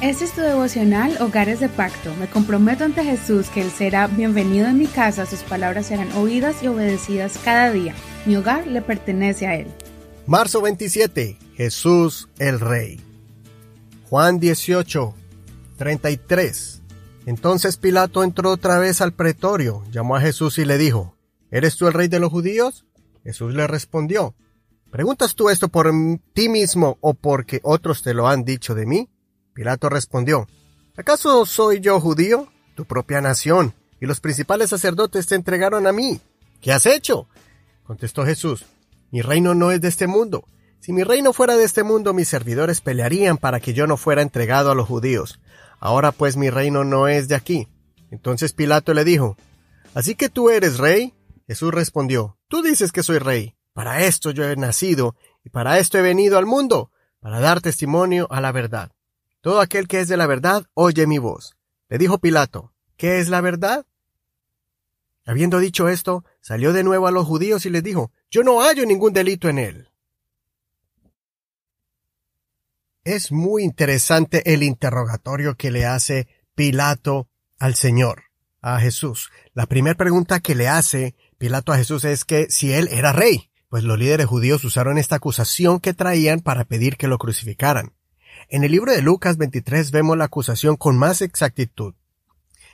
Este 0.00 0.26
es 0.26 0.32
tu 0.32 0.42
devocional 0.42 1.20
Hogares 1.20 1.58
de 1.58 1.68
Pacto. 1.68 2.14
Me 2.20 2.28
comprometo 2.28 2.84
ante 2.84 3.02
Jesús 3.02 3.48
que 3.48 3.62
Él 3.62 3.72
será 3.72 4.06
bienvenido 4.06 4.68
en 4.68 4.78
mi 4.78 4.86
casa, 4.86 5.26
sus 5.26 5.40
palabras 5.40 5.86
serán 5.86 6.12
oídas 6.12 6.62
y 6.62 6.68
obedecidas 6.68 7.36
cada 7.44 7.72
día. 7.72 7.96
Mi 8.24 8.36
hogar 8.36 8.68
le 8.68 8.80
pertenece 8.80 9.48
a 9.48 9.56
Él. 9.56 9.66
Marzo 10.24 10.62
27. 10.62 11.36
Jesús 11.56 12.28
el 12.38 12.60
Rey. 12.60 13.00
Juan 14.08 14.38
18, 14.38 15.14
33. 15.78 16.82
Entonces 17.26 17.76
Pilato 17.76 18.22
entró 18.22 18.52
otra 18.52 18.78
vez 18.78 19.00
al 19.00 19.14
pretorio, 19.14 19.82
llamó 19.90 20.14
a 20.14 20.20
Jesús 20.20 20.58
y 20.58 20.64
le 20.64 20.78
dijo, 20.78 21.16
¿Eres 21.50 21.76
tú 21.76 21.88
el 21.88 21.94
rey 21.94 22.06
de 22.06 22.20
los 22.20 22.30
judíos? 22.30 22.86
Jesús 23.24 23.52
le 23.52 23.66
respondió, 23.66 24.36
¿Preguntas 24.92 25.34
tú 25.34 25.50
esto 25.50 25.68
por 25.68 25.90
ti 26.34 26.48
mismo 26.48 26.98
o 27.00 27.14
porque 27.14 27.58
otros 27.64 28.04
te 28.04 28.14
lo 28.14 28.28
han 28.28 28.44
dicho 28.44 28.76
de 28.76 28.86
mí? 28.86 29.08
Pilato 29.58 29.88
respondió, 29.88 30.46
¿acaso 30.96 31.44
soy 31.44 31.80
yo 31.80 31.98
judío? 31.98 32.46
Tu 32.76 32.84
propia 32.84 33.20
nación 33.20 33.74
y 34.00 34.06
los 34.06 34.20
principales 34.20 34.70
sacerdotes 34.70 35.26
te 35.26 35.34
entregaron 35.34 35.88
a 35.88 35.92
mí. 35.92 36.20
¿Qué 36.60 36.70
has 36.70 36.86
hecho? 36.86 37.26
Contestó 37.82 38.24
Jesús, 38.24 38.66
mi 39.10 39.20
reino 39.20 39.56
no 39.56 39.72
es 39.72 39.80
de 39.80 39.88
este 39.88 40.06
mundo. 40.06 40.46
Si 40.78 40.92
mi 40.92 41.02
reino 41.02 41.32
fuera 41.32 41.56
de 41.56 41.64
este 41.64 41.82
mundo, 41.82 42.14
mis 42.14 42.28
servidores 42.28 42.80
pelearían 42.80 43.36
para 43.36 43.58
que 43.58 43.74
yo 43.74 43.88
no 43.88 43.96
fuera 43.96 44.22
entregado 44.22 44.70
a 44.70 44.76
los 44.76 44.86
judíos. 44.86 45.40
Ahora 45.80 46.12
pues 46.12 46.36
mi 46.36 46.50
reino 46.50 46.84
no 46.84 47.08
es 47.08 47.26
de 47.26 47.34
aquí. 47.34 47.66
Entonces 48.12 48.52
Pilato 48.52 48.94
le 48.94 49.02
dijo, 49.02 49.36
¿Así 49.92 50.14
que 50.14 50.28
tú 50.28 50.50
eres 50.50 50.78
rey? 50.78 51.14
Jesús 51.48 51.74
respondió, 51.74 52.38
Tú 52.46 52.62
dices 52.62 52.92
que 52.92 53.02
soy 53.02 53.18
rey. 53.18 53.56
Para 53.72 54.04
esto 54.04 54.30
yo 54.30 54.44
he 54.44 54.54
nacido 54.54 55.16
y 55.42 55.50
para 55.50 55.80
esto 55.80 55.98
he 55.98 56.02
venido 56.02 56.38
al 56.38 56.46
mundo, 56.46 56.92
para 57.18 57.40
dar 57.40 57.60
testimonio 57.60 58.28
a 58.30 58.40
la 58.40 58.52
verdad. 58.52 58.92
Todo 59.48 59.62
aquel 59.62 59.88
que 59.88 60.00
es 60.00 60.08
de 60.08 60.18
la 60.18 60.26
verdad 60.26 60.66
oye 60.74 61.06
mi 61.06 61.16
voz. 61.16 61.56
Le 61.88 61.96
dijo 61.96 62.18
Pilato, 62.18 62.74
¿qué 62.98 63.18
es 63.18 63.30
la 63.30 63.40
verdad? 63.40 63.86
Habiendo 65.24 65.58
dicho 65.58 65.88
esto, 65.88 66.22
salió 66.42 66.74
de 66.74 66.84
nuevo 66.84 67.06
a 67.06 67.12
los 67.12 67.26
judíos 67.26 67.64
y 67.64 67.70
les 67.70 67.82
dijo, 67.82 68.12
yo 68.30 68.42
no 68.42 68.60
hallo 68.60 68.84
ningún 68.84 69.14
delito 69.14 69.48
en 69.48 69.58
él. 69.58 69.88
Es 73.04 73.32
muy 73.32 73.64
interesante 73.64 74.52
el 74.52 74.62
interrogatorio 74.62 75.54
que 75.54 75.70
le 75.70 75.86
hace 75.86 76.28
Pilato 76.54 77.30
al 77.58 77.74
Señor, 77.74 78.24
a 78.60 78.78
Jesús. 78.80 79.30
La 79.54 79.64
primera 79.64 79.96
pregunta 79.96 80.40
que 80.40 80.54
le 80.54 80.68
hace 80.68 81.14
Pilato 81.38 81.72
a 81.72 81.78
Jesús 81.78 82.04
es 82.04 82.26
que 82.26 82.50
si 82.50 82.74
él 82.74 82.86
era 82.92 83.14
rey 83.14 83.48
pues 83.68 83.84
los 83.84 83.98
líderes 83.98 84.26
judíos 84.26 84.64
usaron 84.64 84.98
esta 84.98 85.16
acusación 85.16 85.80
que 85.80 85.94
traían 85.94 86.40
para 86.40 86.64
pedir 86.64 86.96
que 86.96 87.08
lo 87.08 87.18
crucificaran. 87.18 87.92
En 88.50 88.64
el 88.64 88.72
libro 88.72 88.92
de 88.92 89.02
Lucas 89.02 89.36
23 89.36 89.90
vemos 89.90 90.16
la 90.16 90.24
acusación 90.24 90.76
con 90.76 90.96
más 90.96 91.20
exactitud. 91.20 91.94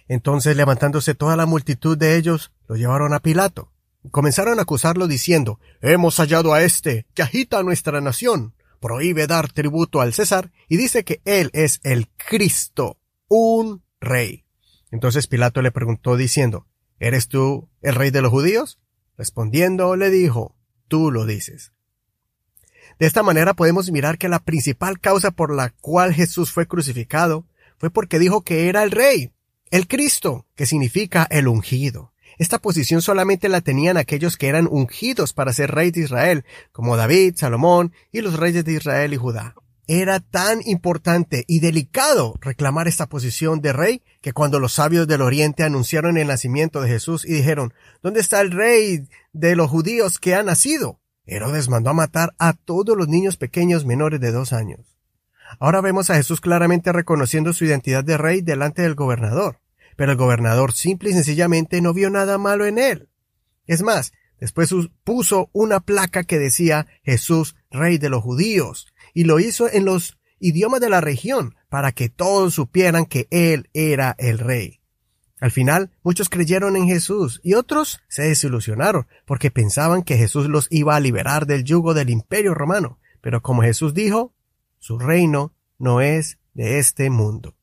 Entonces, 0.07 0.57
levantándose 0.57 1.17
toda 1.17 1.37
la 1.37 1.47
multitud 1.47 1.99
de 1.99 2.17
ellos, 2.17 2.53
lo 2.69 2.77
llevaron 2.77 3.13
a 3.13 3.19
Pilato. 3.19 3.73
Comenzaron 4.13 4.61
a 4.61 4.63
acusarlo 4.63 5.09
diciendo, 5.09 5.59
Hemos 5.81 6.19
hallado 6.19 6.55
a 6.55 6.63
este, 6.63 7.07
que 7.13 7.23
agita 7.23 7.59
a 7.59 7.63
nuestra 7.65 8.01
nación, 8.01 8.55
prohíbe 8.79 9.27
dar 9.27 9.51
tributo 9.51 10.01
al 10.01 10.13
César, 10.13 10.53
y 10.69 10.77
dice 10.77 11.03
que 11.03 11.21
él 11.25 11.51
es 11.53 11.81
el 11.83 12.09
Cristo, 12.09 12.99
un 13.27 13.83
rey. 14.01 14.45
Entonces 14.93 15.27
Pilato 15.27 15.61
le 15.61 15.73
preguntó 15.73 16.17
diciendo, 16.17 16.69
¿Eres 17.01 17.27
tú 17.27 17.69
el 17.83 17.97
rey 17.97 18.11
de 18.11 18.23
los 18.23 18.31
judíos? 18.31 18.79
Respondiendo 19.17 19.97
le 19.97 20.11
dijo, 20.11 20.55
tú 20.87 21.11
lo 21.11 21.27
dices. 21.27 21.73
De 22.99 23.07
esta 23.07 23.23
manera 23.23 23.55
podemos 23.55 23.91
mirar 23.91 24.19
que 24.19 24.29
la 24.29 24.39
principal 24.39 25.01
causa 25.01 25.31
por 25.31 25.55
la 25.55 25.71
cual 25.71 26.15
Jesús 26.15 26.53
fue 26.53 26.67
crucificado 26.67 27.47
fue 27.79 27.91
porque 27.91 28.19
dijo 28.19 28.43
que 28.43 28.69
era 28.69 28.83
el 28.83 28.91
rey, 28.91 29.33
el 29.71 29.89
Cristo, 29.89 30.47
que 30.55 30.67
significa 30.67 31.27
el 31.31 31.49
ungido. 31.49 32.13
Esta 32.39 32.59
posición 32.59 33.03
solamente 33.03 33.49
la 33.49 33.61
tenían 33.61 33.97
aquellos 33.97 34.37
que 34.37 34.49
eran 34.49 34.69
ungidos 34.71 35.33
para 35.33 35.53
ser 35.53 35.71
rey 35.71 35.91
de 35.91 36.01
Israel, 36.01 36.45
como 36.73 36.97
David, 36.97 37.35
Salomón 37.37 37.93
y 38.11 38.21
los 38.21 38.39
reyes 38.39 38.65
de 38.65 38.75
Israel 38.75 39.13
y 39.13 39.17
Judá. 39.17 39.55
Era 39.87 40.21
tan 40.21 40.61
importante 40.65 41.45
y 41.47 41.61
delicado 41.61 42.35
reclamar 42.41 42.89
esta 42.89 43.07
posición 43.07 43.61
de 43.61 43.73
rey 43.73 44.03
que 44.23 44.33
cuando 44.33 44.59
los 44.59 44.73
sabios 44.73 45.07
del 45.07 45.21
Oriente 45.21 45.63
anunciaron 45.63 46.17
el 46.17 46.29
nacimiento 46.29 46.81
de 46.81 46.89
Jesús 46.89 47.25
y 47.25 47.35
dijeron, 47.35 47.75
¿dónde 48.03 48.21
está 48.21 48.41
el 48.41 48.51
rey 48.51 49.07
de 49.33 49.57
los 49.57 49.69
judíos 49.69 50.19
que 50.19 50.35
ha 50.35 50.43
nacido? 50.43 51.01
Herodes 51.27 51.69
mandó 51.69 51.91
a 51.91 51.95
matar 51.95 52.35
a 52.39 52.53
todos 52.53 52.97
los 52.97 53.09
niños 53.09 53.37
pequeños 53.37 53.85
menores 53.85 54.21
de 54.21 54.31
dos 54.31 54.53
años. 54.53 54.99
Ahora 55.59 55.81
vemos 55.81 56.11
a 56.11 56.17
Jesús 56.17 56.41
claramente 56.41 56.93
reconociendo 56.93 57.53
su 57.53 57.65
identidad 57.65 58.05
de 58.05 58.17
rey 58.17 58.41
delante 58.41 58.83
del 58.83 58.95
gobernador, 58.95 59.61
pero 59.97 60.13
el 60.13 60.19
gobernador 60.19 60.73
simple 60.73 61.11
y 61.11 61.13
sencillamente 61.13 61.81
no 61.81 61.95
vio 61.95 62.11
nada 62.11 62.39
malo 62.39 62.67
en 62.67 62.79
él. 62.79 63.09
Es 63.67 63.83
más, 63.83 64.13
después 64.41 64.71
puso 65.05 65.51
una 65.53 65.81
placa 65.81 66.25
que 66.25 66.39
decía 66.39 66.87
Jesús, 67.03 67.57
rey 67.71 67.99
de 67.99 68.11
los 68.11 68.23
judíos, 68.23 68.93
y 69.15 69.25
lo 69.25 69.41
hizo 69.41 69.71
en 69.71 69.85
los 69.85 70.19
idiomas 70.39 70.81
de 70.81 70.91
la 70.91 71.01
región 71.01 71.55
para 71.69 71.93
que 71.93 72.09
todos 72.09 72.55
supieran 72.55 73.07
que 73.07 73.29
él 73.31 73.71
era 73.73 74.15
el 74.19 74.39
rey. 74.39 74.81
Al 75.45 75.51
final, 75.51 75.91
muchos 76.03 76.31
creyeron 76.31 76.75
en 76.75 76.87
Jesús 76.87 77.43
y 77.45 77.53
otros 77.53 78.01
se 78.09 78.23
desilusionaron 78.23 79.07
porque 79.27 79.51
pensaban 79.51 80.03
que 80.03 80.17
Jesús 80.17 80.49
los 80.49 80.69
iba 80.71 80.97
a 80.97 81.01
liberar 81.01 81.45
del 81.45 81.65
yugo 81.65 81.93
del 81.93 82.09
imperio 82.09 82.55
romano. 82.55 82.99
Pero 83.21 83.43
como 83.43 83.61
Jesús 83.61 83.93
dijo, 83.93 84.33
su 84.79 84.99
reino 84.99 85.53
no 85.79 86.01
es 86.01 86.39
de 86.55 86.79
este 86.79 87.11
mundo. 87.11 87.59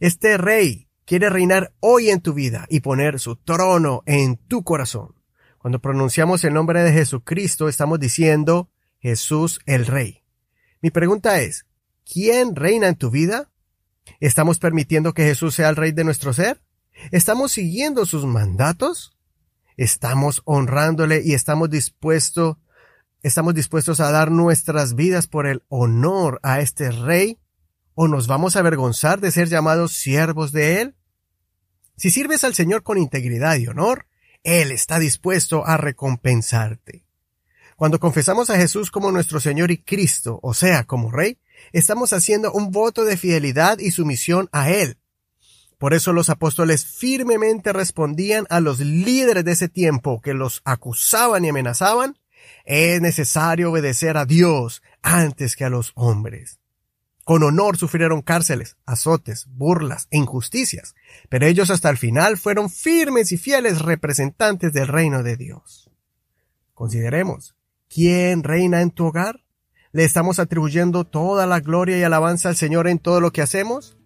Este 0.00 0.38
rey 0.38 0.88
quiere 1.04 1.28
reinar 1.28 1.74
hoy 1.80 2.08
en 2.08 2.22
tu 2.22 2.32
vida 2.32 2.64
y 2.70 2.80
poner 2.80 3.20
su 3.20 3.36
trono 3.36 4.02
en 4.06 4.38
tu 4.38 4.64
corazón. 4.64 5.14
Cuando 5.58 5.80
pronunciamos 5.80 6.42
el 6.44 6.54
nombre 6.54 6.82
de 6.82 6.92
Jesucristo 6.92 7.68
estamos 7.68 8.00
diciendo 8.00 8.70
Jesús 8.98 9.60
el 9.66 9.84
Rey. 9.84 10.22
Mi 10.80 10.88
pregunta 10.90 11.38
es, 11.42 11.66
¿quién 12.10 12.56
reina 12.56 12.88
en 12.88 12.96
tu 12.96 13.10
vida? 13.10 13.50
¿Estamos 14.20 14.58
permitiendo 14.58 15.12
que 15.12 15.24
Jesús 15.24 15.54
sea 15.54 15.68
el 15.68 15.76
rey 15.76 15.92
de 15.92 16.04
nuestro 16.04 16.32
ser? 16.32 16.63
¿Estamos 17.10 17.52
siguiendo 17.52 18.06
sus 18.06 18.24
mandatos? 18.24 19.16
¿Estamos 19.76 20.42
honrándole 20.44 21.22
y 21.24 21.34
estamos 21.34 21.70
dispuestos 21.70 22.56
estamos 23.22 23.54
dispuestos 23.54 24.00
a 24.00 24.10
dar 24.10 24.30
nuestras 24.30 24.94
vidas 24.94 25.26
por 25.26 25.46
el 25.46 25.62
honor 25.68 26.40
a 26.42 26.60
este 26.60 26.90
rey? 26.90 27.38
¿O 27.94 28.06
nos 28.06 28.26
vamos 28.26 28.54
a 28.54 28.58
avergonzar 28.58 29.20
de 29.20 29.30
ser 29.30 29.48
llamados 29.48 29.92
siervos 29.92 30.52
de 30.52 30.82
él? 30.82 30.94
Si 31.96 32.10
sirves 32.10 32.44
al 32.44 32.54
Señor 32.54 32.82
con 32.82 32.98
integridad 32.98 33.56
y 33.56 33.66
honor, 33.66 34.06
Él 34.42 34.72
está 34.72 34.98
dispuesto 34.98 35.64
a 35.64 35.76
recompensarte. 35.76 37.04
Cuando 37.76 38.00
confesamos 38.00 38.50
a 38.50 38.56
Jesús 38.56 38.90
como 38.90 39.10
nuestro 39.10 39.40
Señor 39.40 39.70
y 39.70 39.78
Cristo, 39.78 40.40
o 40.42 40.54
sea, 40.54 40.84
como 40.84 41.10
Rey, 41.10 41.38
estamos 41.72 42.12
haciendo 42.12 42.52
un 42.52 42.70
voto 42.72 43.04
de 43.04 43.16
fidelidad 43.16 43.78
y 43.78 43.90
sumisión 43.90 44.48
a 44.52 44.70
Él. 44.70 44.98
Por 45.78 45.94
eso 45.94 46.12
los 46.12 46.30
apóstoles 46.30 46.86
firmemente 46.86 47.72
respondían 47.72 48.46
a 48.50 48.60
los 48.60 48.80
líderes 48.80 49.44
de 49.44 49.52
ese 49.52 49.68
tiempo 49.68 50.20
que 50.20 50.34
los 50.34 50.62
acusaban 50.64 51.44
y 51.44 51.48
amenazaban, 51.48 52.18
es 52.64 53.00
necesario 53.00 53.70
obedecer 53.70 54.16
a 54.16 54.26
Dios 54.26 54.82
antes 55.02 55.56
que 55.56 55.64
a 55.64 55.70
los 55.70 55.92
hombres. 55.94 56.60
Con 57.24 57.42
honor 57.42 57.78
sufrieron 57.78 58.20
cárceles, 58.20 58.76
azotes, 58.84 59.46
burlas 59.48 60.08
e 60.10 60.18
injusticias, 60.18 60.94
pero 61.28 61.46
ellos 61.46 61.70
hasta 61.70 61.88
el 61.88 61.96
final 61.96 62.36
fueron 62.36 62.68
firmes 62.68 63.32
y 63.32 63.38
fieles 63.38 63.80
representantes 63.80 64.72
del 64.72 64.88
reino 64.88 65.22
de 65.22 65.36
Dios. 65.36 65.90
Consideremos, 66.74 67.54
¿Quién 67.94 68.42
reina 68.42 68.80
en 68.82 68.90
tu 68.90 69.06
hogar? 69.06 69.44
¿Le 69.92 70.02
estamos 70.02 70.40
atribuyendo 70.40 71.04
toda 71.04 71.46
la 71.46 71.60
gloria 71.60 71.96
y 71.96 72.02
alabanza 72.02 72.48
al 72.48 72.56
Señor 72.56 72.88
en 72.88 72.98
todo 72.98 73.20
lo 73.20 73.30
que 73.30 73.40
hacemos? 73.40 73.96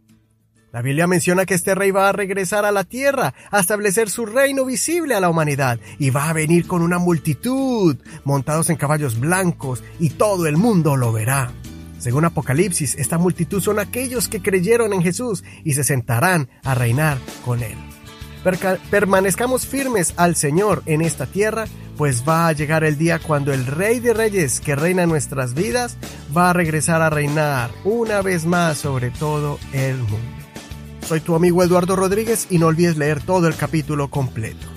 La 0.71 0.83
Biblia 0.83 1.07
menciona 1.07 1.47
que 1.47 1.55
este 1.55 1.75
rey 1.75 1.91
va 1.91 2.11
a 2.11 2.13
regresar 2.13 2.67
a 2.67 2.73
la 2.73 2.85
tierra, 2.85 3.33
a 3.51 3.61
establecer 3.61 4.11
su 4.11 4.27
reino 4.27 4.67
visible 4.67 5.15
a 5.15 5.21
la 5.21 5.31
humanidad, 5.31 5.81
y 5.99 6.11
va 6.11 6.29
a 6.29 6.35
venir 6.35 6.67
con 6.67 6.83
una 6.83 6.99
multitud, 6.99 7.97
montados 8.25 8.69
en 8.69 8.77
caballos 8.77 9.19
blancos, 9.19 9.83
y 9.99 10.11
todo 10.11 10.47
el 10.47 10.59
mundo 10.59 10.97
lo 10.97 11.11
verá. 11.11 11.51
Según 11.99 12.27
Apocalipsis, 12.27 12.97
esta 12.97 13.17
multitud 13.17 13.63
son 13.63 13.79
aquellos 13.79 14.29
que 14.29 14.43
creyeron 14.43 14.93
en 14.93 15.03
Jesús 15.03 15.43
y 15.65 15.73
se 15.73 15.85
sentarán 15.85 16.51
a 16.63 16.75
reinar 16.75 17.19
con 17.47 17.63
él. 17.63 17.77
permanezcamos 18.91 19.67
firmes 19.67 20.13
al 20.17 20.37
Señor 20.37 20.83
en 20.87 21.01
esta 21.01 21.27
tierra 21.27 21.65
pues 21.97 22.23
va 22.27 22.47
a 22.47 22.53
llegar 22.53 22.85
el 22.85 22.97
día 22.97 23.19
cuando 23.19 23.53
el 23.53 23.67
Rey 23.67 23.99
de 23.99 24.15
Reyes 24.15 24.61
que 24.61 24.77
reina 24.77 25.03
en 25.03 25.09
nuestras 25.09 25.55
vidas 25.55 25.97
va 26.35 26.51
a 26.51 26.53
regresar 26.53 27.03
a 27.03 27.11
reinar 27.11 27.73
una 27.83 28.23
vez 28.23 28.47
más 28.47 28.79
sobre 28.79 29.11
todo 29.11 29.59
el 29.73 29.97
mundo. 29.97 30.48
Soy 31.09 31.21
tu 31.21 31.35
amigo 31.35 31.63
Eduardo 31.63 31.97
Rodríguez 31.97 32.49
y 32.51 32.59
no 32.59 32.67
olvides 32.67 32.99
leer 32.99 33.23
todo 33.23 33.49
el 33.49 33.57
capítulo 33.57 34.09
completo. 34.09 34.68